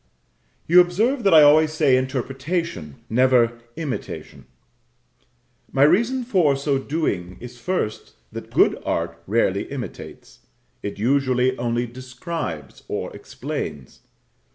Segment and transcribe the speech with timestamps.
[0.67, 4.45] You observe that I always say interpretation, never imitation.
[5.71, 10.39] My reason for so doing is, first, that good art rarely imitates;
[10.81, 13.99] it usually only describes or explains.